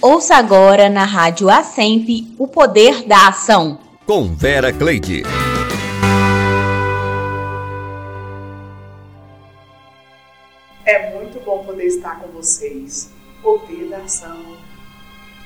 [0.00, 3.80] Ouça agora na Rádio Assemp o poder da ação.
[4.06, 5.24] Com Vera Cleide.
[10.86, 13.10] É muito bom poder estar com vocês.
[13.42, 14.40] Poder da ação.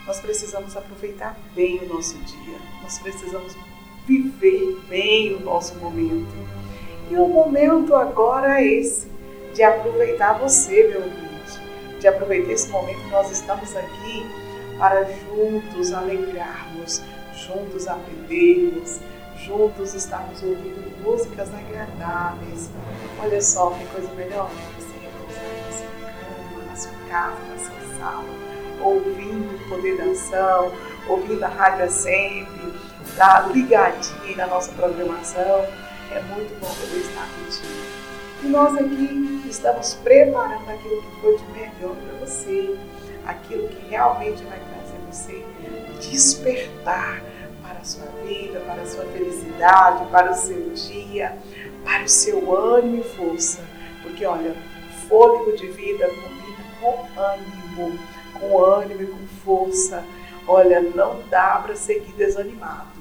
[0.07, 2.59] Nós precisamos aproveitar bem o nosso dia.
[2.83, 3.57] Nós precisamos
[4.07, 6.35] viver bem o nosso momento.
[7.11, 9.09] E o momento agora é esse,
[9.55, 11.32] de aproveitar você, meu ouvinte,
[12.03, 14.27] de aproveitar esse momento que nós estamos aqui
[14.77, 17.01] para juntos alegrarmos,
[17.33, 18.99] juntos aprendermos,
[19.37, 22.71] juntos estarmos ouvindo músicas agradáveis.
[23.23, 27.99] Olha só que coisa melhor, você repousar na sua cama, na sua casa, na sua
[27.99, 28.29] sala,
[28.81, 30.73] ouvindo o poder da ação,
[31.09, 32.75] ouvindo a rádio sempre,
[33.17, 35.69] tá ligadinho na nossa programação.
[36.11, 38.02] É muito bom poder estar contigo.
[38.43, 42.77] E nós aqui estamos preparando aquilo que foi de melhor para você,
[43.25, 45.47] aquilo que realmente vai fazer você
[46.01, 47.23] despertar
[47.63, 51.39] para a sua vida, para a sua felicidade, para o seu dia,
[51.85, 53.61] para o seu ânimo e força.
[54.03, 54.57] Porque olha,
[55.09, 57.99] fôlego de vida combina com ânimo,
[58.41, 60.05] com ânimo e com força.
[60.49, 62.92] Olha, não dá para seguir desanimado,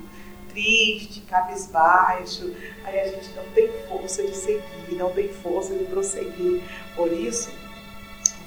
[0.52, 2.54] triste, cabisbaixo.
[2.84, 6.62] Aí a gente não tem força de seguir, não tem força de prosseguir.
[6.96, 7.52] Por isso,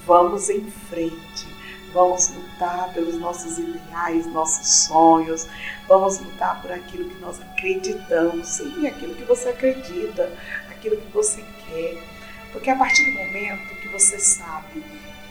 [0.06, 1.55] vamos em frente
[1.94, 5.46] Vamos lutar pelos nossos ideais, nossos sonhos.
[5.86, 8.48] Vamos lutar por aquilo que nós acreditamos.
[8.48, 10.28] Sim, aquilo que você acredita,
[10.68, 12.02] aquilo que você quer.
[12.50, 14.84] Porque a partir do momento que você sabe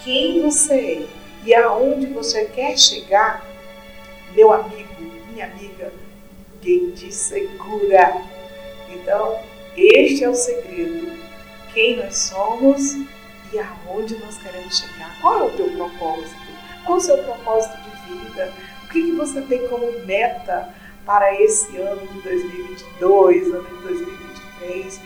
[0.06, 1.08] quem você é
[1.46, 3.46] e aonde você quer chegar,
[4.34, 4.96] meu amigo,
[5.34, 5.92] minha amiga,
[6.64, 8.22] quem te segura.
[8.90, 9.40] Então,
[9.76, 11.12] este é o segredo.
[11.74, 12.94] Quem nós somos
[13.52, 15.20] e aonde nós queremos chegar.
[15.22, 16.42] Qual é o teu propósito?
[16.86, 18.54] Qual o seu propósito de vida?
[18.84, 20.70] O que, que você tem como meta
[21.06, 25.02] para esse ano de 2022, ano de 2023?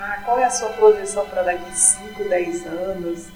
[0.00, 3.26] Ah, qual é a sua projeção para daqui 5, 10 anos?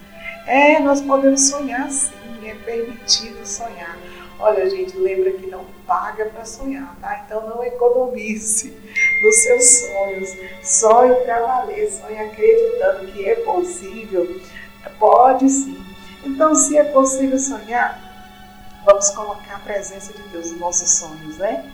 [0.47, 2.13] É, nós podemos sonhar sim,
[2.45, 3.97] é permitido sonhar.
[4.39, 7.25] Olha, gente, lembra que não paga para sonhar, tá?
[7.25, 8.71] Então não economize
[9.23, 10.37] nos seus sonhos.
[10.63, 14.41] Sonhe para valer, sonhe acreditando que é possível.
[14.99, 15.77] Pode sim.
[16.25, 18.01] Então, se é possível sonhar,
[18.85, 21.71] vamos colocar a presença de Deus nos nossos sonhos, né?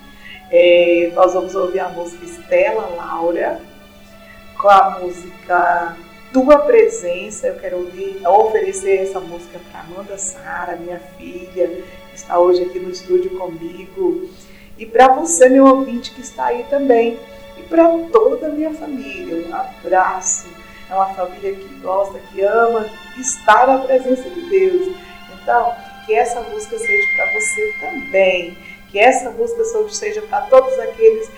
[0.51, 3.61] É, nós vamos ouvir a música Estela Laura,
[4.59, 5.97] com a música
[6.33, 7.47] Tua Presença.
[7.47, 11.83] Eu quero ouvir, oferecer essa música para Amanda Sara, minha filha,
[12.33, 14.27] está hoje aqui no estúdio comigo.
[14.79, 17.21] E para você, meu ouvinte, que está aí também.
[17.59, 20.49] E para toda a minha família, um abraço
[20.89, 22.87] é uma família que gosta, que ama
[23.19, 24.97] estar na presença de Deus.
[25.35, 25.75] Então,
[26.07, 28.59] que essa música seja para você também,
[28.91, 31.31] que essa música seja para todos aqueles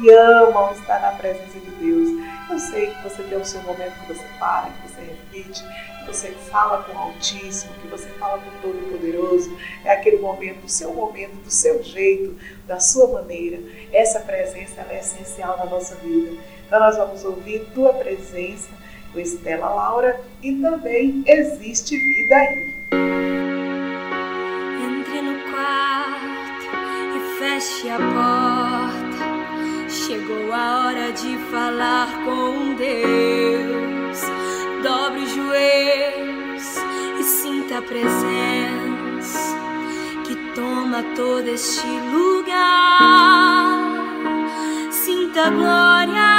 [0.00, 2.08] que amam estar na presença de Deus.
[2.50, 5.64] Eu sei que você tem o seu momento que você para, que você reflete,
[6.00, 9.56] que você fala com o Altíssimo, que você fala com o Todo-Poderoso.
[9.84, 13.60] É aquele momento, o seu momento, do seu jeito, da sua maneira.
[13.92, 16.36] Essa presença é essencial na nossa vida.
[16.66, 18.68] Então nós vamos ouvir tua presença
[19.12, 22.74] com Estela Laura e também Existe Vida Aí.
[24.82, 28.49] Entre no quarto e feche a porta.
[30.10, 34.20] Chegou a hora de falar com Deus.
[34.82, 36.64] Dobre os joelhos
[37.20, 39.56] e sinta a presença
[40.26, 43.78] que toma todo este lugar.
[44.90, 46.29] Sinta a glória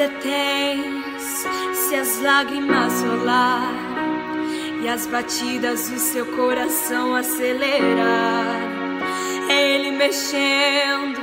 [0.00, 1.44] detens
[1.74, 3.70] se as lágrimas rolar
[4.82, 8.56] e as batidas do seu coração acelerar.
[9.50, 11.20] É Ele mexendo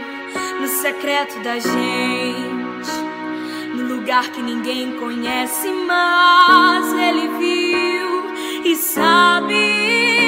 [0.61, 2.91] no secreto da gente,
[3.73, 8.31] no lugar que ninguém conhece, mas Ele viu
[8.63, 10.26] e sabe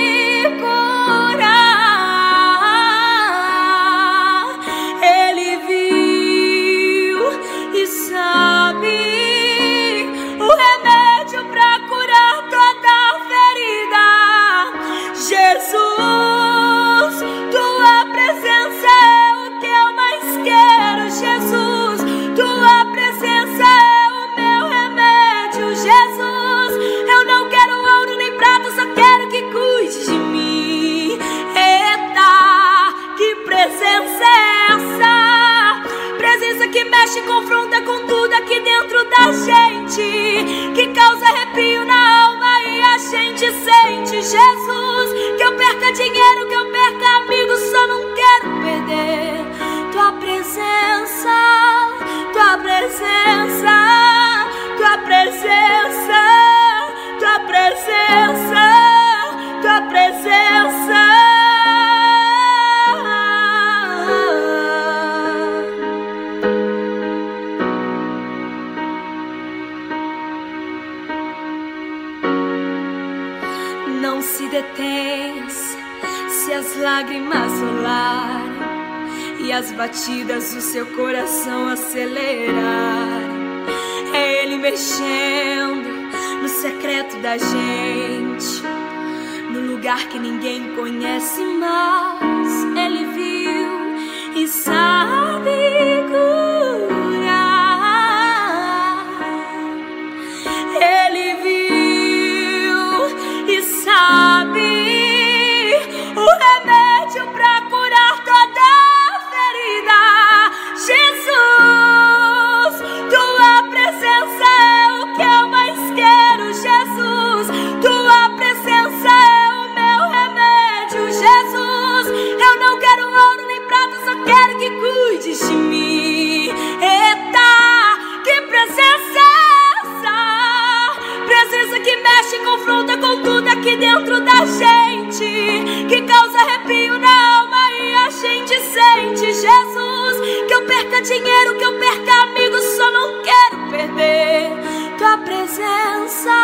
[141.10, 144.52] dinheiro, que eu perca amigos, só não quero perder
[144.98, 146.36] tua presença,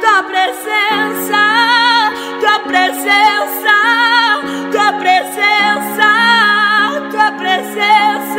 [0.00, 1.42] tua presença,
[2.40, 3.76] tua presença,
[4.72, 6.10] tua presença,
[7.10, 8.37] tua presença.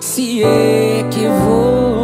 [0.00, 0.42] Se
[1.00, 2.02] equivocou.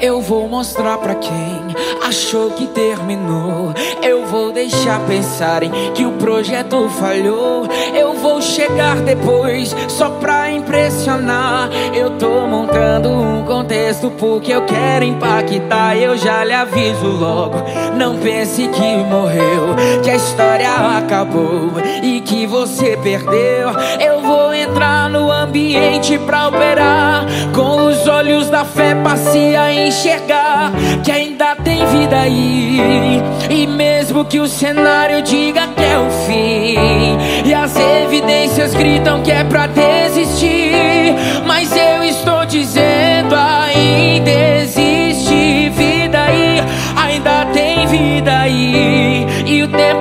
[0.00, 1.60] Eu vou mostrar pra quem
[2.02, 3.74] achou que terminou.
[4.02, 7.68] Eu vou deixar pensarem que o projeto falhou.
[7.94, 11.68] Eu vou chegar depois só pra impressionar.
[11.94, 15.96] Eu tô montando um contexto porque eu quero impactar.
[15.96, 17.56] Eu já lhe aviso logo.
[17.96, 19.74] Não pense que morreu,
[20.04, 21.72] que a história acabou
[22.02, 23.70] e que você perdeu.
[23.98, 27.24] Eu vou entrar no ambiente pra operar
[27.54, 30.70] com os olhos da fé, passe a enxergar
[31.02, 33.22] que ainda tem vida aí.
[33.48, 39.32] E mesmo que o cenário diga que é o fim, e as evidências gritam que
[39.32, 41.14] é pra desistir,
[41.46, 41.74] mas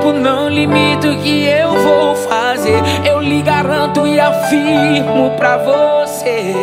[0.10, 2.82] tempo não limita o que eu vou fazer.
[3.06, 6.54] Eu lhe garanto e afirmo pra você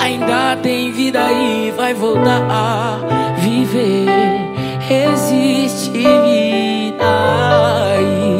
[0.00, 2.98] ainda tem vida aí, vai voltar a
[3.36, 4.06] viver.
[4.90, 7.04] Existe vida
[7.94, 8.39] aí.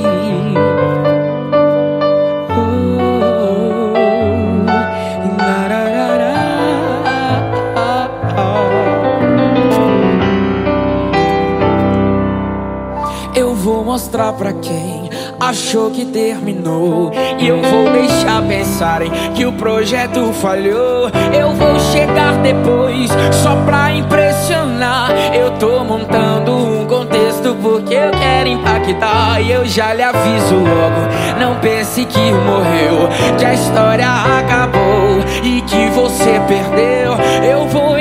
[14.11, 17.12] Mostrar pra quem achou que terminou.
[17.38, 21.09] E eu vou deixar pensarem que o projeto falhou.
[21.33, 23.09] Eu vou chegar depois
[23.40, 25.12] só pra impressionar.
[25.33, 29.40] Eu tô montando um contexto porque eu quero impactar.
[29.40, 34.09] E eu já lhe aviso logo: não pense que morreu, que a história
[34.40, 37.14] acabou e que você perdeu.
[37.49, 38.00] Eu vou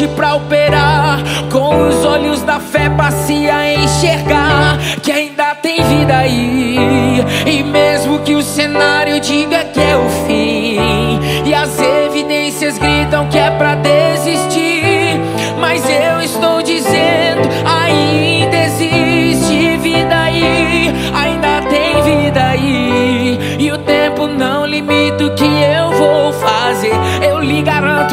[0.00, 1.18] mente pra operar,
[1.50, 7.24] com os olhos da fé passe a enxergar que ainda tem vida aí.
[7.46, 13.38] E mesmo que o cenário diga que é o fim, e as evidências gritam que
[13.38, 15.20] é pra desistir,
[15.58, 24.26] mas eu estou dizendo ainda existe vida aí, ainda tem vida aí, e o tempo
[24.26, 26.92] não limita o que eu vou fazer.
[27.22, 28.09] Eu lhe garanto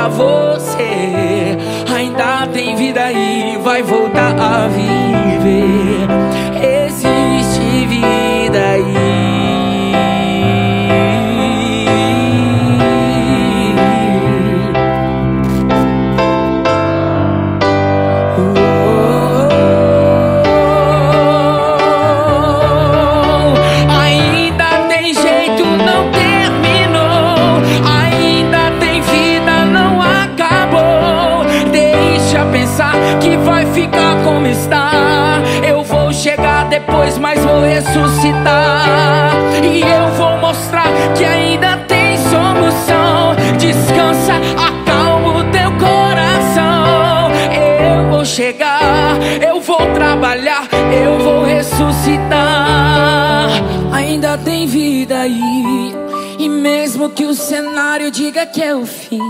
[0.00, 1.56] pra você:
[1.94, 6.19] ainda tem vida aí, vai voltar a viver.
[37.60, 39.32] Vou ressuscitar.
[39.62, 43.36] E eu vou mostrar que ainda tem solução.
[43.58, 47.30] Descansa, acalma o teu coração.
[47.52, 53.50] Eu vou chegar, eu vou trabalhar, eu vou ressuscitar.
[53.92, 55.94] Ainda tem vida aí,
[56.38, 59.20] e mesmo que o cenário diga que é o fim.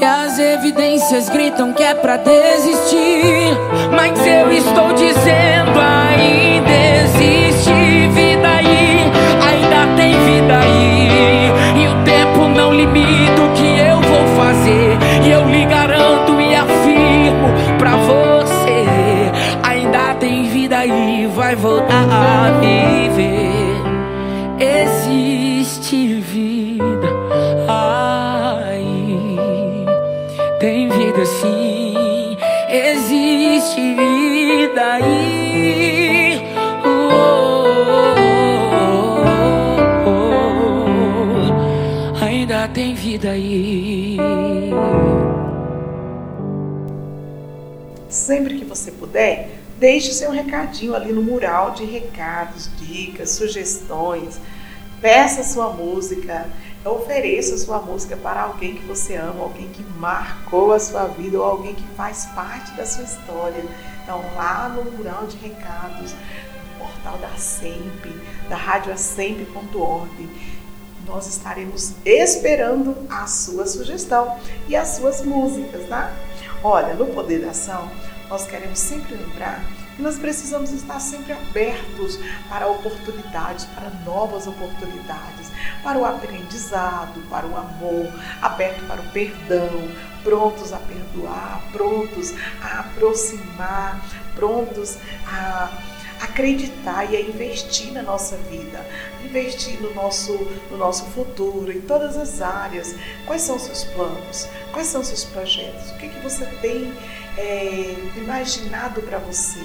[0.00, 3.54] E as evidências gritam que é pra desistir.
[3.94, 5.59] Mas eu estou dizendo:
[6.20, 7.39] ainda
[49.10, 54.40] puder, deixe seu recadinho ali no mural de recados, dicas, sugestões.
[55.00, 56.46] Peça sua música,
[56.84, 61.44] ofereça sua música para alguém que você ama, alguém que marcou a sua vida ou
[61.44, 63.64] alguém que faz parte da sua história.
[64.02, 68.06] Então, lá no mural de recados, no portal da SEMP,
[68.48, 70.28] da radioasemp.org,
[71.06, 74.36] nós estaremos esperando a sua sugestão
[74.68, 76.12] e as suas músicas, tá?
[76.62, 77.90] Olha, no Poder da Ação,
[78.30, 79.60] nós queremos sempre lembrar
[79.96, 82.16] que nós precisamos estar sempre abertos
[82.48, 85.50] para oportunidades, para novas oportunidades,
[85.82, 88.08] para o aprendizado, para o amor,
[88.40, 89.88] aberto para o perdão,
[90.22, 92.32] prontos a perdoar, prontos
[92.62, 94.00] a aproximar,
[94.36, 94.96] prontos
[95.26, 95.68] a
[96.20, 98.86] acreditar e a investir na nossa vida,
[99.24, 100.32] investir no nosso,
[100.70, 102.94] no nosso futuro, em todas as áreas.
[103.26, 104.46] Quais são seus planos?
[104.72, 105.90] Quais são seus projetos?
[105.90, 106.92] O que, que você tem
[107.36, 109.60] é, imaginado para você?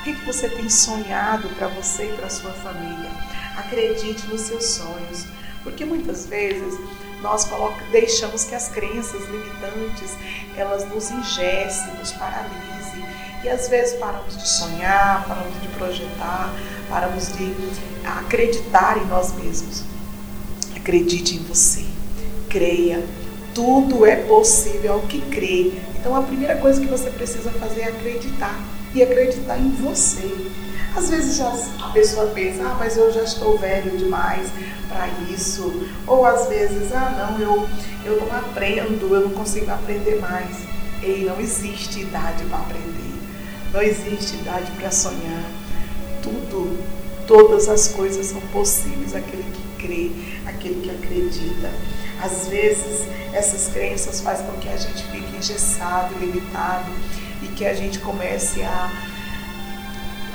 [0.00, 3.10] O que, que você tem sonhado para você e para sua família?
[3.56, 5.26] Acredite nos seus sonhos,
[5.62, 6.78] porque muitas vezes
[7.20, 7.46] nós
[7.92, 10.16] deixamos que as crenças limitantes
[10.56, 12.79] elas nos ingessem, nos paralisem
[13.42, 16.54] e às vezes paramos de sonhar, paramos de projetar,
[16.88, 17.54] paramos de
[18.04, 19.82] acreditar em nós mesmos.
[20.76, 21.84] Acredite em você,
[22.48, 23.04] creia,
[23.54, 25.72] tudo é possível ao que crê.
[25.98, 28.58] Então a primeira coisa que você precisa fazer é acreditar
[28.94, 30.50] e acreditar em você.
[30.96, 31.52] Às vezes já
[31.84, 34.50] a pessoa pensa, ah, mas eu já estou velho demais
[34.88, 35.86] para isso.
[36.06, 37.68] Ou às vezes, ah, não, eu,
[38.04, 40.68] eu não aprendo, eu não consigo aprender mais.
[41.02, 43.09] Ei, não existe idade para aprender.
[43.72, 45.44] Não existe idade para sonhar.
[46.22, 46.78] Tudo,
[47.26, 50.10] todas as coisas são possíveis aquele que crê,
[50.46, 51.70] aquele que acredita.
[52.22, 56.90] Às vezes, essas crenças fazem com que a gente fique engessado, limitado
[57.42, 58.90] e que a gente comece a,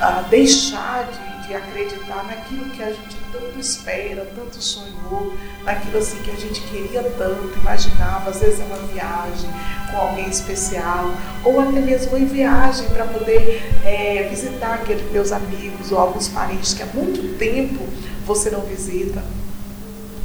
[0.00, 6.18] a deixar de, de acreditar naquilo que a gente tanto espera, tanto sonhou, naquilo assim
[6.22, 9.50] que a gente queria tanto, imaginava, às vezes é uma viagem
[9.90, 11.10] com alguém especial,
[11.44, 16.74] ou até mesmo em viagem para poder é, visitar aqueles meus amigos ou alguns parentes
[16.74, 17.86] que há muito tempo
[18.24, 19.22] você não visita.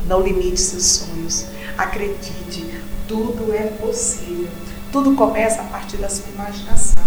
[0.08, 1.46] Não limite seus sonhos.
[1.78, 4.50] Acredite, tudo é possível.
[4.92, 7.04] Tudo começa a partir da sua imaginação.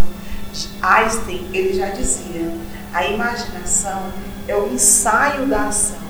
[0.81, 2.53] Einstein, ele já dizia,
[2.95, 4.13] a imaginação
[4.47, 6.05] é o ensaio da ação.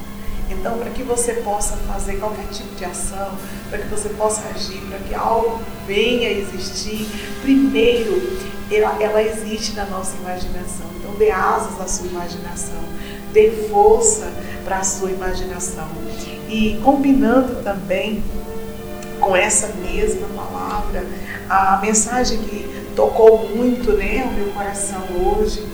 [0.51, 3.33] Então, para que você possa fazer qualquer tipo de ação,
[3.71, 7.09] para que você possa agir, para que algo venha a existir,
[7.41, 8.39] primeiro
[8.71, 10.87] ela, ela existe na nossa imaginação.
[10.99, 12.83] Então, dê asas à sua imaginação,
[13.33, 14.31] dê força
[14.65, 15.89] para a sua imaginação.
[16.49, 18.23] E combinando também
[19.21, 21.05] com essa mesma palavra,
[21.49, 25.67] a mensagem que tocou muito né, o meu coração hoje,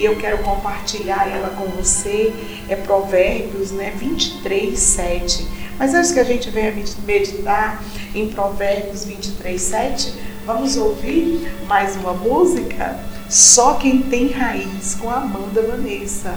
[0.00, 2.32] que eu quero compartilhar ela com você,
[2.70, 5.46] é Provérbios né, 23, 7.
[5.78, 10.14] Mas antes que a gente venha meditar em Provérbios 23, 7,
[10.46, 12.98] vamos ouvir mais uma música?
[13.28, 16.34] Só quem tem raiz com Amanda Vanessa.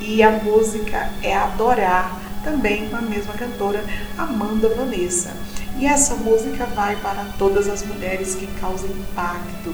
[0.00, 3.84] E a música é Adorar, também com a mesma cantora
[4.16, 5.36] Amanda Vanessa.
[5.80, 9.72] E essa música vai para todas as mulheres que causam impacto.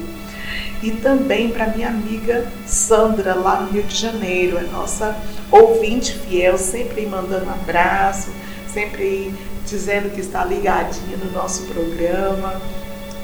[0.81, 5.17] E também para minha amiga Sandra, lá no Rio de Janeiro, é nossa
[5.51, 8.31] ouvinte fiel, sempre mandando abraço,
[8.73, 9.35] sempre
[9.67, 12.63] dizendo que está ligadinha no nosso programa,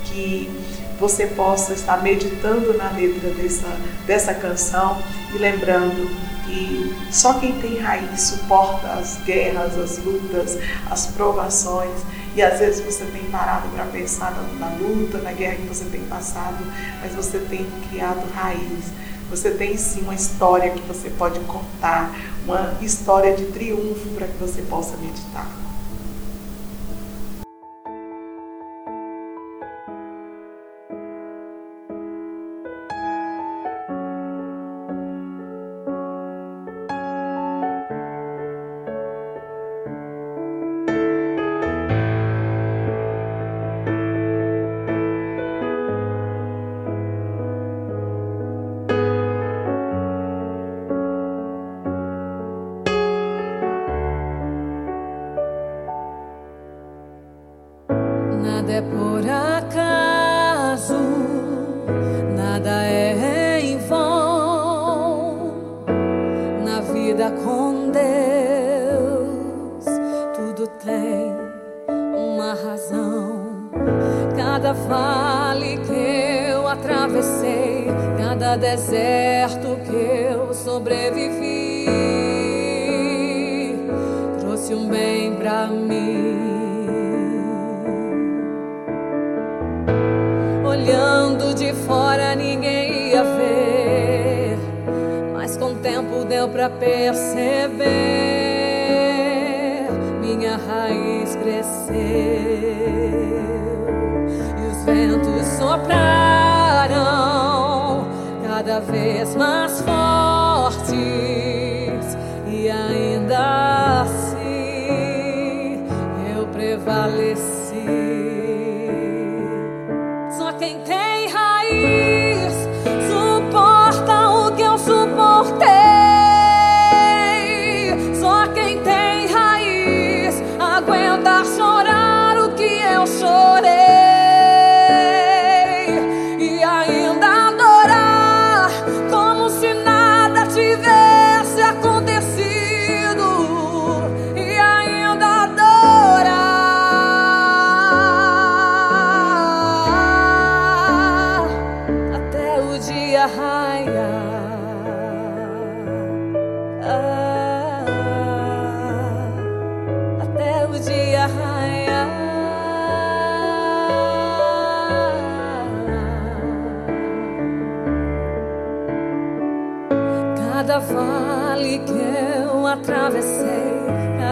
[0.07, 0.51] que
[0.99, 3.69] você possa estar meditando na letra dessa,
[4.07, 5.01] dessa canção
[5.33, 6.11] e lembrando
[6.47, 10.59] que só quem tem raiz suporta as guerras, as lutas,
[10.91, 12.03] as provações.
[12.35, 15.85] E às vezes você tem parado para pensar na, na luta, na guerra que você
[15.85, 16.65] tem passado,
[17.01, 18.93] mas você tem criado raiz.
[19.29, 24.37] Você tem sim uma história que você pode contar, uma história de triunfo para que
[24.39, 25.47] você possa meditar.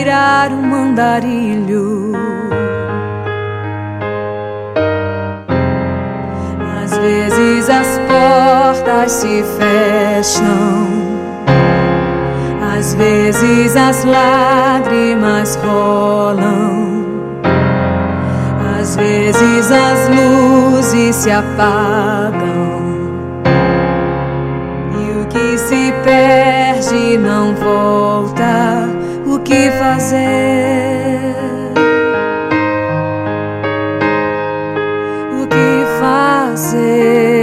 [0.00, 2.12] virar um mandarilho.
[6.82, 10.86] Às vezes as portas se fecham,
[12.74, 17.04] às vezes as lágrimas rolam,
[18.80, 22.80] às vezes as luzes se apagam.
[24.98, 28.89] E o que se perde não volta, o
[29.50, 31.34] que fazer?
[35.42, 37.39] O que fazer?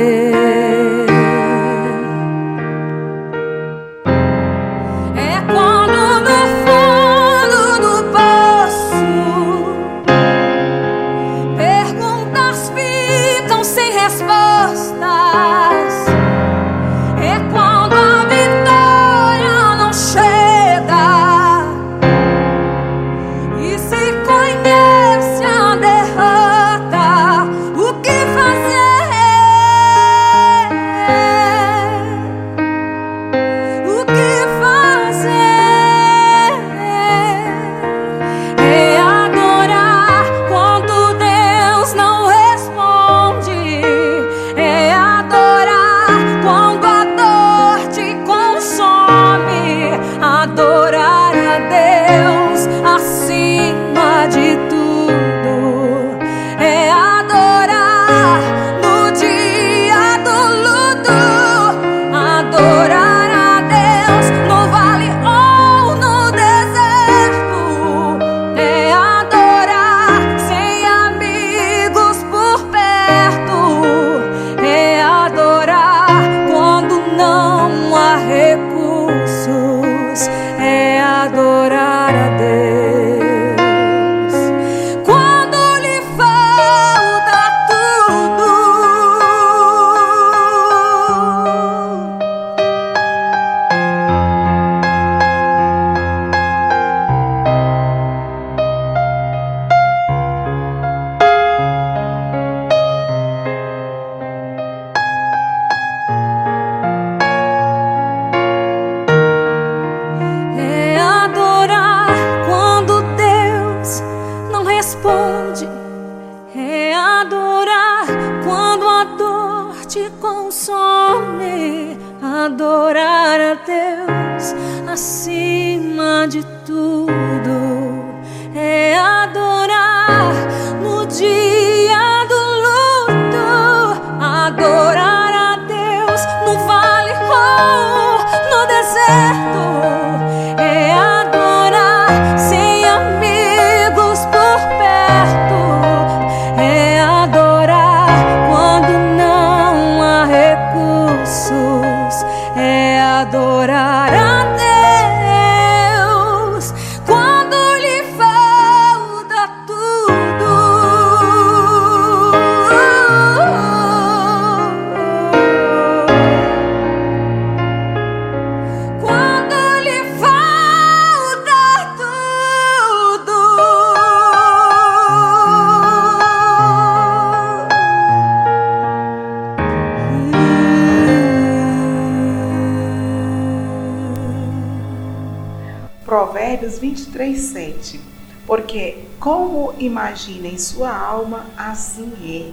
[190.18, 192.52] Imagina em sua alma, assim é.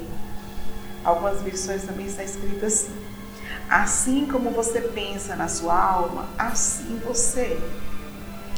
[1.02, 2.92] Algumas versões também está escrito assim.
[3.70, 7.70] Assim como você pensa na sua alma, assim você é.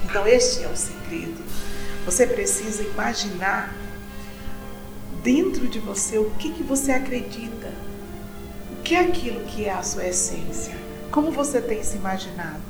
[0.05, 1.41] Então este é o segredo.
[2.05, 3.73] Você precisa imaginar
[5.23, 7.73] dentro de você o que, que você acredita.
[8.73, 10.75] O que é aquilo que é a sua essência?
[11.13, 12.63] Como você tem se imaginado?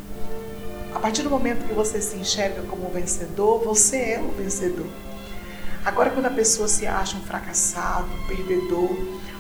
[0.94, 4.86] A partir do momento que você se enxerga como vencedor, você é o vencedor.
[5.86, 8.90] Agora, quando a pessoa se acha um fracassado, um perdedor,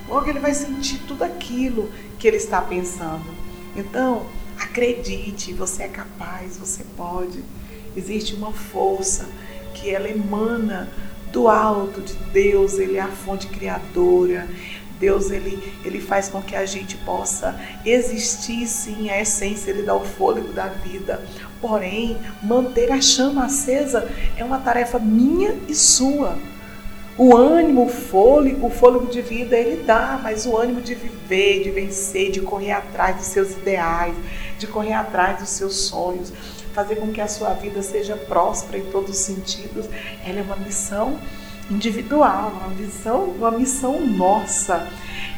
[0.08, 3.26] logo ele vai sentir tudo aquilo que ele está pensando.
[3.74, 4.24] Então,
[4.56, 7.42] acredite, você é capaz, você pode.
[7.96, 9.26] Existe uma força
[9.74, 10.88] que ela emana
[11.32, 14.48] do alto de Deus, ele é a fonte criadora,
[15.00, 19.96] Deus ele, ele faz com que a gente possa existir sim, a essência, ele dá
[19.96, 21.20] o fôlego da vida.
[21.60, 26.36] Porém, manter a chama acesa é uma tarefa minha e sua.
[27.18, 31.62] O ânimo, o fôlego, o fôlego de vida ele dá, mas o ânimo de viver,
[31.62, 34.14] de vencer, de correr atrás dos seus ideais,
[34.58, 36.30] de correr atrás dos seus sonhos,
[36.74, 39.86] fazer com que a sua vida seja próspera em todos os sentidos,
[40.26, 41.18] ela é uma missão
[41.70, 44.86] individual, uma missão, uma missão nossa.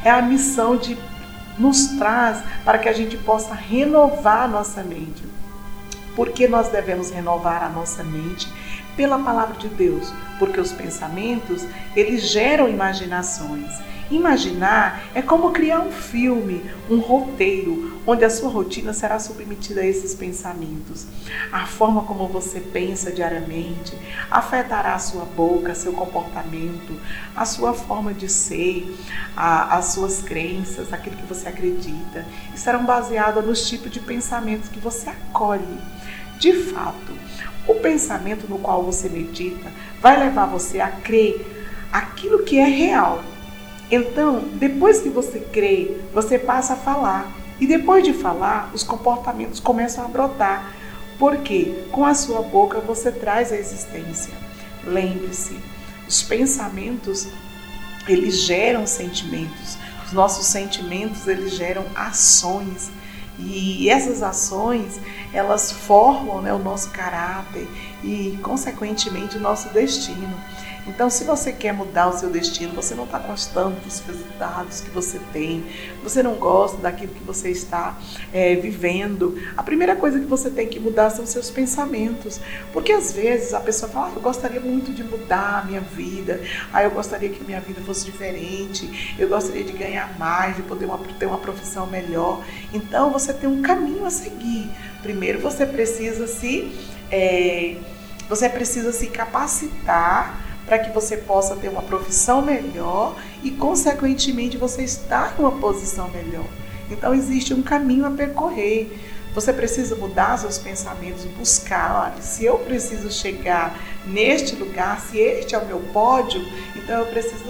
[0.05, 0.99] É a missão de
[1.57, 5.28] nos traz para que a gente possa renovar nossa mente.
[6.19, 8.53] Porque nós devemos renovar a nossa mente
[8.97, 13.71] pela palavra de Deus, porque os pensamentos, eles geram imaginações.
[14.11, 19.87] Imaginar é como criar um filme, um roteiro, onde a sua rotina será submetida a
[19.87, 21.07] esses pensamentos.
[21.53, 23.97] A forma como você pensa diariamente
[24.29, 27.01] afetará a sua boca, seu comportamento,
[27.37, 28.93] a sua forma de ser,
[29.37, 34.69] a, as suas crenças, aquilo que você acredita, e serão baseadas nos tipos de pensamentos
[34.69, 35.79] que você acolhe.
[36.39, 37.13] De fato,
[37.67, 39.71] o pensamento no qual você medita
[40.01, 41.45] vai levar você a crer
[41.93, 43.23] aquilo que é real
[43.91, 47.33] então, depois que você crê, você passa a falar.
[47.59, 50.75] E depois de falar, os comportamentos começam a brotar.
[51.19, 54.33] Porque com a sua boca você traz a existência.
[54.85, 55.59] Lembre-se,
[56.07, 57.29] os pensamentos,
[58.07, 59.79] eles geram sentimentos.
[60.07, 62.91] Os nossos sentimentos, eles geram ações.
[63.39, 65.01] E essas ações,
[65.33, 67.69] elas formam né, o nosso caráter
[68.03, 70.35] e, consequentemente, o nosso destino.
[70.89, 74.91] Então, se você quer mudar o seu destino, você não está gostando dos resultados que
[74.91, 75.65] você tem,
[76.03, 77.97] você não gosta daquilo que você está
[78.33, 82.41] é, vivendo, a primeira coisa que você tem que mudar são seus pensamentos.
[82.73, 86.41] Porque às vezes a pessoa fala, ah, eu gostaria muito de mudar a minha vida,
[86.73, 90.87] ah, eu gostaria que minha vida fosse diferente, eu gostaria de ganhar mais, de poder
[90.87, 92.43] uma, ter uma profissão melhor.
[92.73, 94.71] Então, você tem um caminho a seguir.
[95.03, 96.73] Primeiro, você precisa se.
[97.11, 97.77] É,
[98.29, 104.83] você precisa se capacitar para que você possa ter uma profissão melhor e, consequentemente, você
[104.83, 106.45] estar em uma posição melhor.
[106.91, 108.93] Então, existe um caminho a percorrer.
[109.35, 115.55] Você precisa mudar seus pensamentos, buscar, olha, se eu preciso chegar neste lugar, se este
[115.55, 116.41] é o meu pódio,
[116.77, 117.45] então eu preciso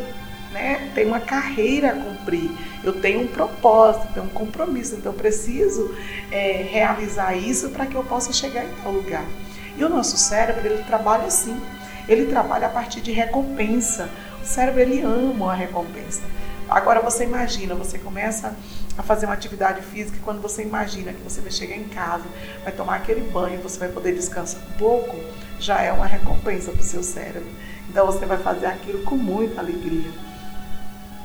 [0.52, 2.50] né, ter uma carreira a cumprir,
[2.84, 5.94] eu tenho um propósito, tenho um compromisso, então eu preciso
[6.30, 9.24] é, realizar isso para que eu possa chegar em tal lugar.
[9.76, 11.58] E o nosso cérebro, ele trabalha assim
[12.08, 14.08] ele trabalha a partir de recompensa.
[14.42, 16.22] O cérebro ele ama a recompensa.
[16.68, 18.54] Agora você imagina, você começa
[18.96, 22.24] a fazer uma atividade física e quando você imagina que você vai chegar em casa,
[22.62, 25.16] vai tomar aquele banho, você vai poder descansar um pouco,
[25.58, 27.48] já é uma recompensa para o seu cérebro.
[27.88, 30.10] Então você vai fazer aquilo com muita alegria.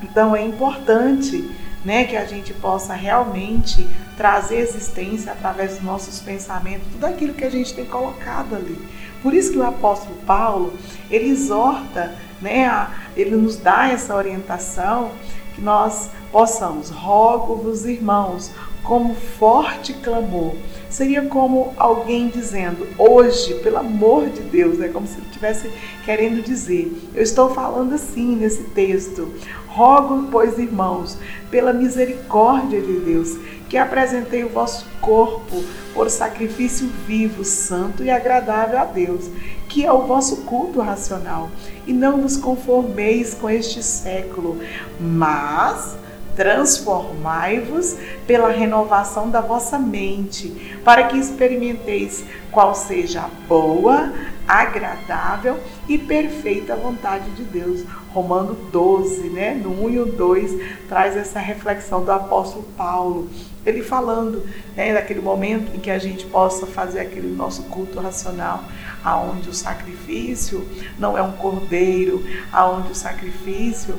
[0.02, 1.50] Então é importante
[1.84, 7.44] né, que a gente possa realmente trazer existência através dos nossos pensamentos, tudo aquilo que
[7.44, 8.78] a gente tem colocado ali.
[9.24, 10.74] Por isso que o apóstolo Paulo,
[11.10, 15.12] ele exorta, né, a, ele nos dá essa orientação
[15.54, 18.52] que nós possamos, rogo-vos, irmãos,
[18.84, 20.54] como forte clamor.
[20.88, 25.68] Seria como alguém dizendo, hoje, pelo amor de Deus, é como se ele estivesse
[26.04, 26.92] querendo dizer.
[27.12, 29.28] Eu estou falando assim nesse texto.
[29.66, 31.18] Rogo, pois, irmãos,
[31.50, 33.36] pela misericórdia de Deus,
[33.68, 39.28] que apresentei o vosso corpo por sacrifício vivo, santo e agradável a Deus,
[39.68, 41.50] que é o vosso culto racional.
[41.86, 44.60] E não vos conformeis com este século,
[45.00, 45.96] mas
[46.36, 54.12] transformai-vos pela renovação da vossa mente, para que experimenteis qual seja a boa,
[54.46, 57.84] agradável e perfeita vontade de Deus.
[58.12, 59.54] Romano 12, né?
[59.54, 63.28] no 1 e o 2, traz essa reflexão do apóstolo Paulo.
[63.66, 68.62] Ele falando né, daquele momento em que a gente possa fazer aquele nosso culto racional,
[69.02, 70.64] aonde o sacrifício
[70.96, 73.98] não é um cordeiro, aonde o sacrifício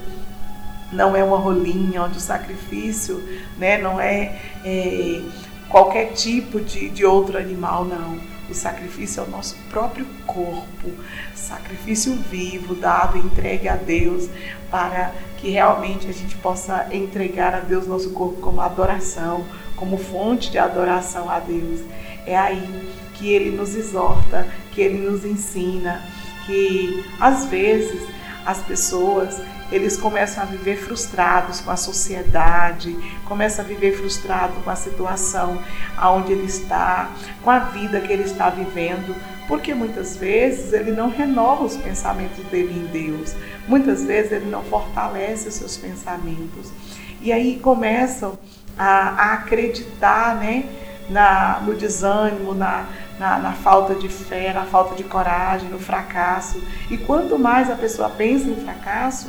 [0.92, 3.22] não é uma rolinha, onde o sacrifício
[3.58, 5.22] né, não é, é
[5.70, 8.18] qualquer tipo de, de outro animal, não.
[8.50, 10.92] O sacrifício é o nosso próprio corpo,
[11.34, 14.30] sacrifício vivo, dado, entregue a Deus,
[14.70, 19.44] para que realmente a gente possa entregar a Deus nosso corpo como adoração,
[19.76, 21.82] como fonte de adoração a Deus.
[22.26, 26.04] É aí que Ele nos exorta, que Ele nos ensina,
[26.46, 28.08] que às vezes
[28.46, 34.70] as pessoas eles começam a viver frustrados com a sociedade, começam a viver frustrado com
[34.70, 35.60] a situação
[35.98, 37.10] aonde ele está,
[37.44, 39.16] com a vida que ele está vivendo,
[39.48, 43.36] porque muitas vezes ele não renova os pensamentos dele em Deus,
[43.68, 46.72] muitas vezes ele não fortalece os seus pensamentos.
[47.22, 48.38] E aí começam
[48.78, 50.66] a, a acreditar né,
[51.10, 52.86] na, no desânimo, na,
[53.20, 56.62] na, na, falta de fé, na falta de coragem, no fracasso.
[56.90, 59.28] E quanto mais a pessoa pensa em fracasso,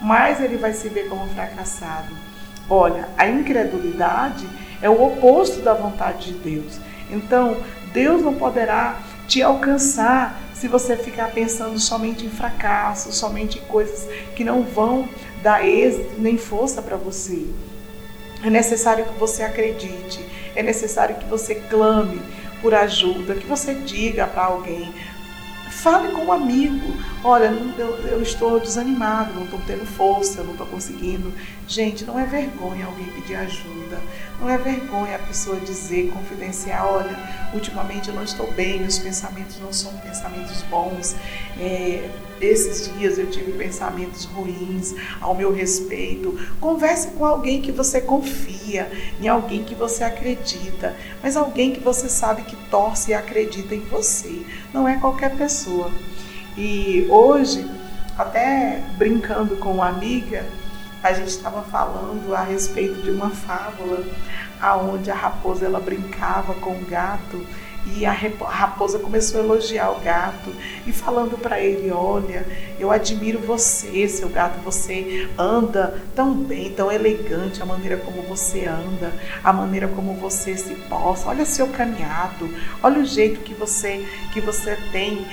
[0.00, 2.14] mais ele vai se ver como fracassado.
[2.68, 4.46] Olha, a incredulidade
[4.80, 6.78] é o oposto da vontade de Deus.
[7.10, 7.56] Então,
[7.92, 14.08] Deus não poderá te alcançar se você ficar pensando somente em fracasso, somente em coisas
[14.34, 15.08] que não vão
[15.42, 17.46] dar êxito nem força para você.
[18.42, 22.20] É necessário que você acredite, é necessário que você clame
[22.60, 24.92] por ajuda, que você diga para alguém:
[25.70, 26.92] Fale com um amigo.
[27.24, 27.46] Olha,
[27.76, 31.32] eu, eu estou desanimado, não estou tendo força, não estou conseguindo.
[31.66, 33.98] Gente, não é vergonha alguém pedir ajuda.
[34.40, 37.18] Não é vergonha a pessoa dizer, confidenciar, olha,
[37.52, 41.16] ultimamente eu não estou bem, meus pensamentos não são pensamentos bons.
[41.58, 42.08] É,
[42.40, 46.38] esses dias eu tive pensamentos ruins ao meu respeito.
[46.60, 48.88] Converse com alguém que você confia,
[49.20, 53.80] em alguém que você acredita, mas alguém que você sabe que torce e acredita em
[53.80, 54.42] você.
[54.72, 55.90] Não é qualquer pessoa.
[56.60, 57.70] E hoje,
[58.18, 60.44] até brincando com uma amiga,
[61.00, 64.04] a gente estava falando a respeito de uma fábula
[64.60, 67.46] aonde a raposa ela brincava com o gato
[67.96, 70.52] e a raposa começou a elogiar o gato
[70.86, 72.46] e falando para ele: Olha,
[72.78, 78.66] eu admiro você, seu gato, você anda tão bem, tão elegante, a maneira como você
[78.66, 79.12] anda,
[79.42, 81.28] a maneira como você se posta.
[81.28, 82.48] Olha seu caminhado,
[82.82, 85.26] olha o jeito que você que você tem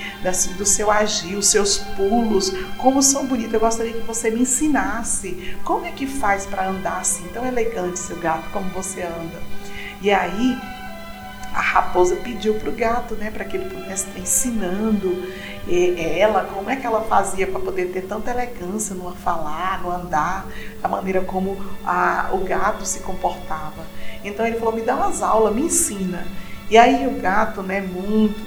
[0.56, 3.54] do seu agir, os seus pulos, como são bonitos.
[3.54, 7.98] Eu gostaria que você me ensinasse como é que faz para andar assim tão elegante,
[7.98, 9.40] seu gato, como você anda.
[10.02, 10.58] E aí
[11.56, 15.26] a raposa pediu para o gato, né, para que ele pudesse estar ensinando
[15.66, 19.90] é, ela como é que ela fazia para poder ter tanta elegância no falar, no
[19.90, 20.46] andar,
[20.82, 23.86] a maneira como a, o gato se comportava.
[24.22, 26.26] Então ele falou: me dá umas aulas, me ensina.
[26.70, 28.38] E aí o gato, né, muito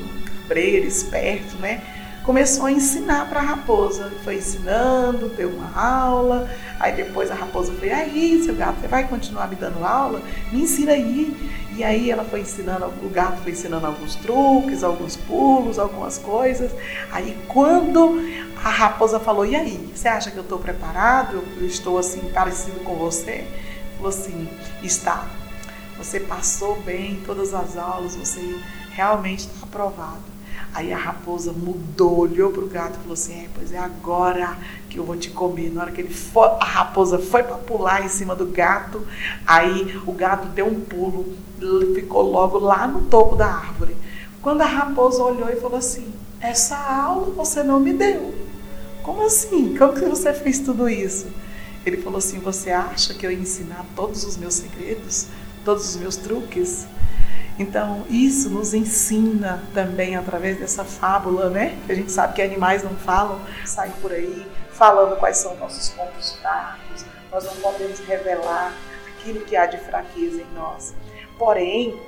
[0.44, 1.82] cabreiro, esperto, né,
[2.24, 4.12] começou a ensinar para a raposa.
[4.24, 6.48] Foi ensinando, deu uma aula.
[6.80, 10.22] Aí depois a raposa falou: aí, seu gato, você vai continuar me dando aula?
[10.52, 11.36] Me ensina aí.
[11.76, 16.72] E aí ela foi ensinando, o gato foi ensinando alguns truques, alguns pulos, algumas coisas.
[17.12, 18.20] Aí quando
[18.64, 21.42] a raposa falou, e aí, você acha que eu estou preparado?
[21.58, 23.48] Eu estou assim parecido com você?
[23.96, 24.50] Falou assim,
[24.84, 25.28] está.
[25.98, 28.60] Você passou bem todas as aulas, você
[28.92, 30.29] realmente está aprovado.
[30.74, 34.58] Aí a raposa mudou, olhou para o gato e falou assim: é, Pois é agora
[34.90, 35.72] que eu vou te comer.
[35.74, 36.16] Na hora que ele
[36.60, 39.06] a raposa foi para pular em cima do gato,
[39.46, 41.36] aí o gato deu um pulo,
[41.96, 43.96] ficou logo lá no topo da árvore.
[44.42, 48.34] Quando a raposa olhou e falou assim: Essa aula você não me deu.
[49.04, 49.76] Como assim?
[49.76, 51.28] Como que você fez tudo isso?
[51.86, 55.28] Ele falou assim: Você acha que eu ia ensinar todos os meus segredos,
[55.70, 56.88] todos os meus truques?
[57.60, 61.78] Então, isso nos ensina também através dessa fábula, né?
[61.86, 65.90] Que a gente sabe que animais não falam, saem por aí falando quais são nossos
[65.90, 68.74] pontos fracos, nós não podemos revelar
[69.10, 70.96] aquilo que há de fraqueza em nós.
[71.38, 72.00] Porém,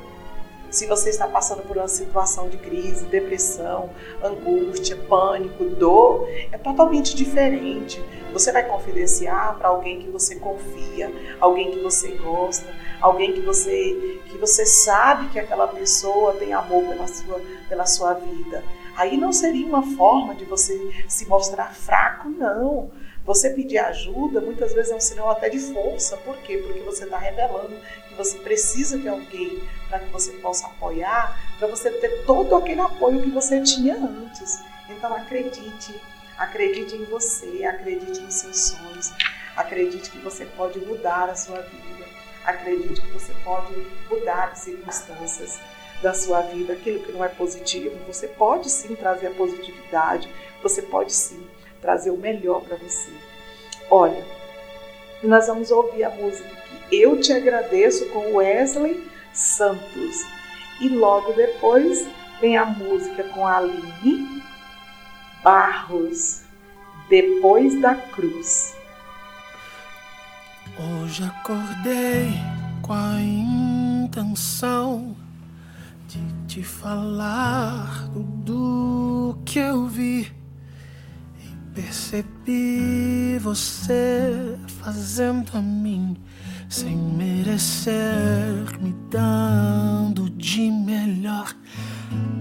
[0.72, 3.90] se você está passando por uma situação de crise, depressão,
[4.24, 8.02] angústia, pânico, dor, é totalmente diferente.
[8.32, 11.12] Você vai confidenciar para alguém que você confia,
[11.42, 16.84] alguém que você gosta, alguém que você que você sabe que aquela pessoa tem amor
[16.86, 18.64] pela sua pela sua vida.
[18.96, 22.90] Aí não seria uma forma de você se mostrar fraco, não.
[23.26, 26.18] Você pedir ajuda muitas vezes é um sinal até de força.
[26.18, 26.58] Por quê?
[26.58, 27.76] Porque você está revelando
[28.08, 32.82] que você precisa de alguém para que você possa apoiar, para você ter todo aquele
[32.82, 34.60] apoio que você tinha antes.
[34.90, 36.02] Então acredite,
[36.38, 39.14] acredite em você, acredite nos seus sonhos,
[39.56, 42.06] acredite que você pode mudar a sua vida,
[42.44, 43.74] acredite que você pode
[44.10, 45.60] mudar as circunstâncias
[46.02, 50.28] da sua vida, aquilo que não é positivo, você pode sim trazer a positividade,
[50.64, 51.48] você pode sim
[51.82, 53.12] trazer o melhor para você.
[53.90, 54.24] Olha,
[55.24, 57.02] nós vamos ouvir a música aqui.
[57.02, 60.26] Eu te agradeço com Wesley Santos.
[60.80, 62.08] E logo depois
[62.40, 64.42] vem a música com a Aline
[65.44, 66.42] Barros,
[67.10, 68.76] Depois da Cruz.
[70.78, 72.32] Hoje acordei
[72.82, 75.16] com a intenção
[76.08, 80.41] de te falar tudo que eu vi.
[81.74, 86.18] Percebi você fazendo a mim
[86.68, 88.02] sem merecer,
[88.82, 91.56] me dando de melhor.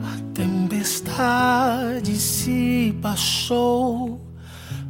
[0.02, 4.20] A tempestade se passou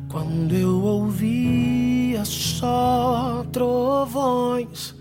[0.09, 4.95] quando eu ouvia só trovões.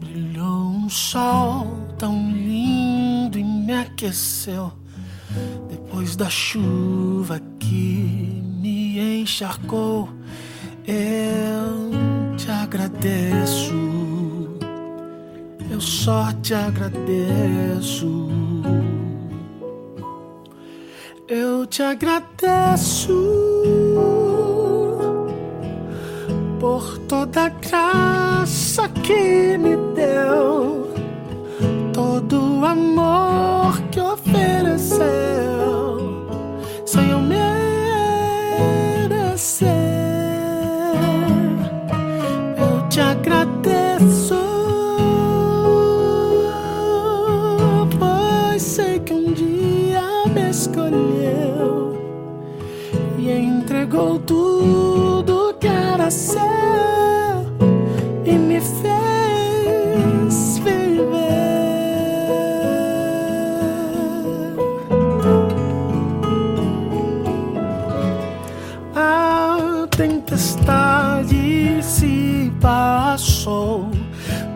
[0.00, 4.72] Brilhou um sol tão lindo e me aqueceu.
[5.68, 8.49] Depois da chuva que
[9.20, 10.08] encharcou,
[10.86, 13.74] eu te agradeço,
[15.70, 18.28] eu só te agradeço.
[21.28, 23.14] Eu te agradeço
[26.58, 30.92] por toda a graça que me deu,
[31.92, 35.49] todo o amor que ofereceu,
[53.90, 56.38] entregou tudo que era seu
[58.24, 61.00] e me fez viver.
[68.94, 73.90] A tempestade se passou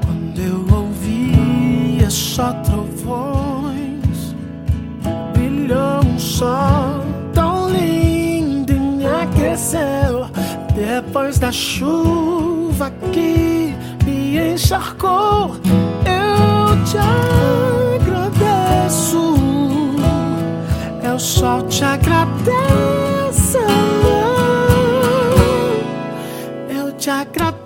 [0.05, 4.35] quando eu ouvia só trovões.
[5.33, 6.84] Brilhou um sol
[9.55, 10.27] aqueceu
[10.75, 13.73] depois da chuva que
[14.05, 15.57] me encharcou.
[16.05, 16.99] Eu te
[18.03, 19.37] agradeço,
[21.05, 23.59] eu só te agradeço.
[26.69, 27.64] Eu te agradeço.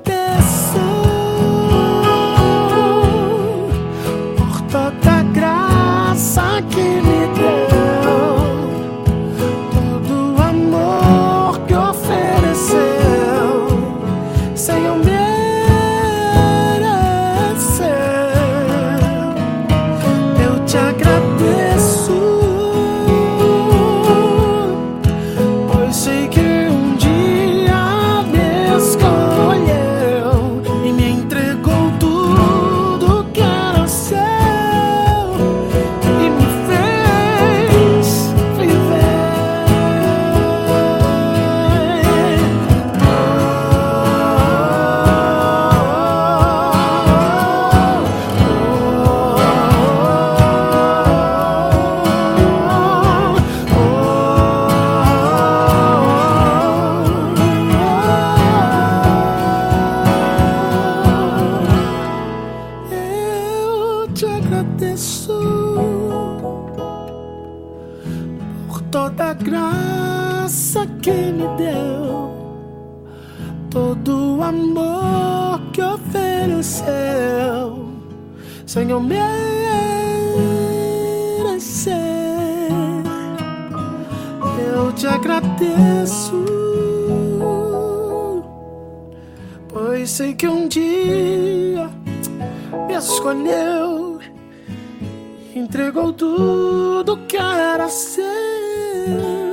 [97.78, 99.47] Era ser.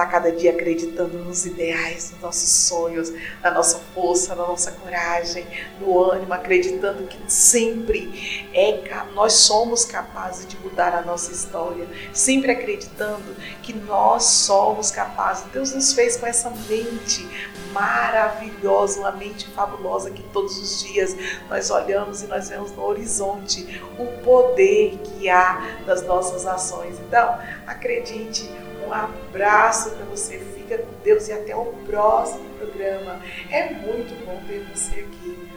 [0.00, 5.46] Estar cada dia acreditando nos ideais, nos nossos sonhos, na nossa força, na nossa coragem,
[5.80, 8.80] no ânimo, acreditando que sempre é
[9.14, 15.44] nós somos capazes de mudar a nossa história, sempre acreditando que nós somos capazes.
[15.52, 17.28] Deus nos fez com essa mente
[17.72, 21.14] maravilhosa, uma mente fabulosa que todos os dias
[21.48, 26.98] nós olhamos e nós vemos no horizonte o poder que há das nossas ações.
[27.00, 28.50] Então, acredite,
[28.90, 33.20] um abraço para você, fica com Deus e até o próximo programa.
[33.48, 35.48] É muito bom ter você aqui.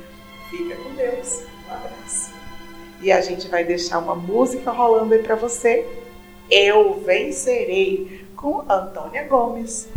[0.51, 1.43] Fica com Deus.
[1.67, 2.31] Um abraço.
[3.01, 5.85] E a gente vai deixar uma música rolando aí para você.
[6.49, 9.89] Eu vencerei com Antônia Gomes.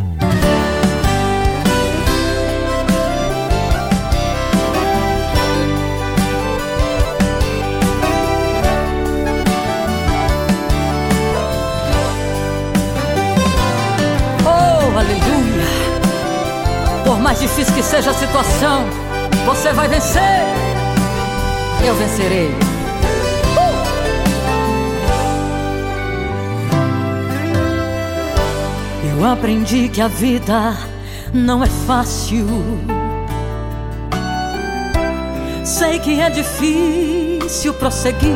[17.37, 18.87] Mais difícil que seja a situação,
[19.45, 20.23] você vai vencer.
[21.85, 22.49] Eu vencerei.
[23.57, 23.99] Uh!
[29.19, 30.77] Eu aprendi que a vida
[31.35, 32.47] não é fácil.
[35.65, 38.31] Sei que é difícil prosseguir.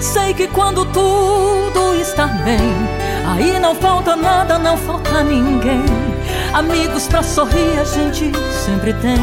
[0.00, 3.04] Sei que quando tudo está bem
[3.34, 5.82] Aí não falta nada, não falta ninguém.
[6.52, 8.30] Amigos pra sorrir a gente
[8.64, 9.18] sempre tem.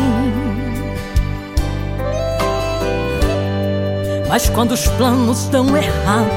[4.28, 6.30] Mas quando os planos dão errado,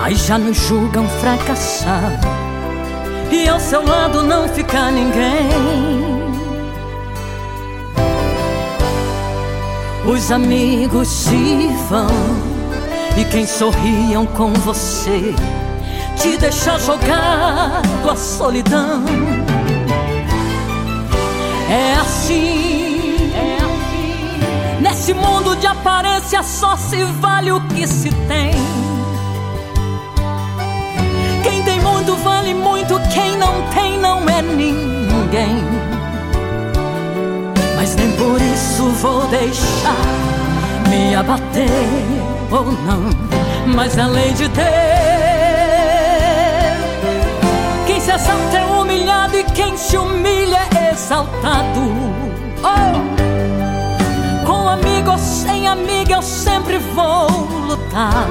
[0.00, 2.26] aí já nos julgam fracassado.
[3.32, 6.24] E ao seu lado não fica ninguém.
[10.06, 12.06] Os amigos se vão,
[13.16, 15.34] e quem sorriam com você
[16.16, 19.04] te deixar jogado à solidão.
[21.68, 24.80] É assim, é assim.
[24.80, 28.52] Nesse mundo de aparência só se vale o que se tem.
[31.42, 35.64] Quem tem muito vale muito, quem não tem não é ninguém.
[37.76, 39.96] Mas nem por isso vou deixar
[40.88, 41.68] me abater
[42.50, 43.10] ou não.
[43.74, 45.23] Mas além de ter
[48.14, 51.80] exalta é humilhado e quem se humilha é exaltado.
[52.62, 54.46] Oh!
[54.46, 57.28] Com amigo ou sem amiga eu sempre vou
[57.66, 58.28] lutar.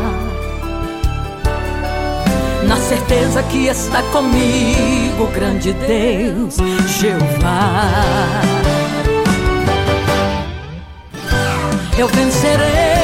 [2.67, 6.57] Na certeza que está comigo, grande Deus,
[6.87, 7.89] Jeová.
[11.97, 13.03] Eu vencerei.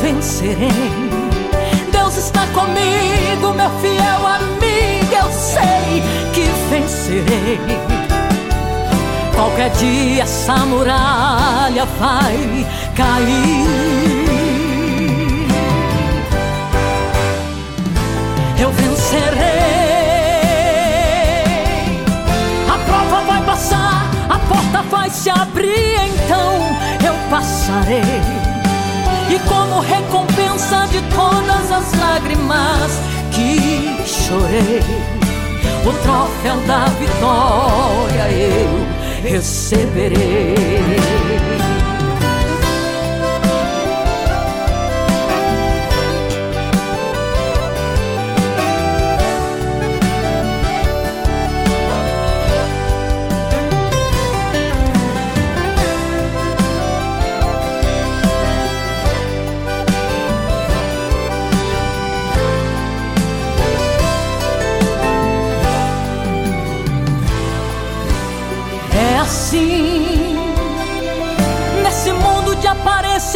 [0.00, 0.70] Vencerei.
[1.92, 7.58] Deus está comigo, meu fiel amigo, eu sei que vencerei.
[9.34, 13.88] Qualquer dia essa muralha vai cair.
[18.60, 19.48] Eu vencerei.
[22.68, 26.54] A prova vai passar, a porta vai se abrir, então
[27.06, 28.17] eu passarei
[29.88, 33.00] recompensa de todas as lágrimas
[33.32, 34.82] que chorei,
[35.84, 38.86] o troféu da vitória eu
[39.22, 40.58] receberei.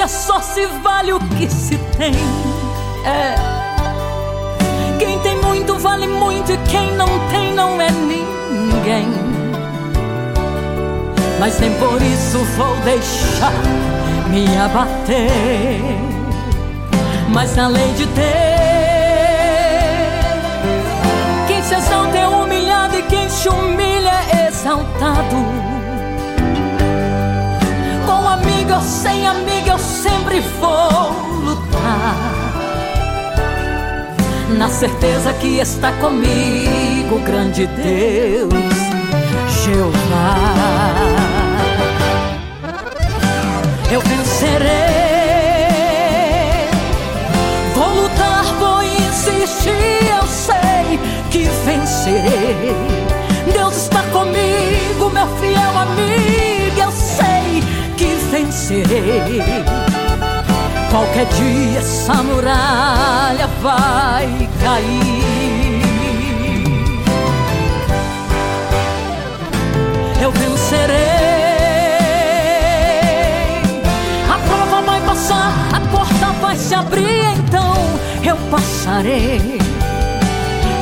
[0.03, 2.15] Aparência só se vale o que se tem.
[3.05, 3.35] É.
[4.99, 9.09] Quem tem muito vale muito e quem não tem não é ninguém.
[11.39, 13.53] Mas nem por isso vou deixar
[14.29, 15.81] me abater.
[17.29, 18.23] Mas além de ter,
[21.47, 25.62] quem se exalta é humilhado e quem se humilha é exaltado.
[28.63, 31.11] Amigo sem amiga eu sempre vou
[31.43, 32.17] lutar.
[34.57, 38.53] Na certeza que está comigo, grande Deus,
[39.65, 40.45] Jeová.
[43.91, 44.71] Eu vencerei.
[47.75, 51.01] Vou lutar, vou insistir, eu sei
[51.33, 52.77] que vencerei.
[53.53, 56.42] Deus está comigo, meu fiel amigo,
[60.91, 65.83] Qualquer dia essa muralha vai cair.
[70.23, 70.97] Eu vencerei.
[74.31, 77.75] A prova vai passar, a porta vai se abrir, então
[78.25, 79.59] eu passarei.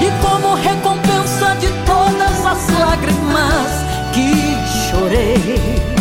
[0.01, 4.55] E como recompensa de todas as lágrimas que
[4.89, 6.00] chorei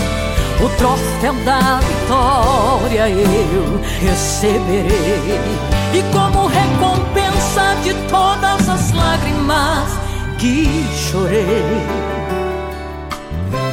[0.61, 5.39] o troféu da vitória eu receberei.
[5.93, 9.97] E como recompensa de todas as lágrimas
[10.37, 11.87] que chorei,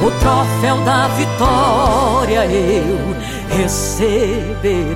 [0.01, 3.15] o troféu da vitória eu
[3.57, 4.87] receberei.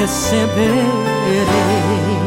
[0.00, 2.21] Receberei.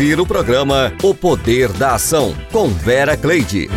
[0.00, 3.68] Ouvir o programa O Poder da Ação com Vera Cleide.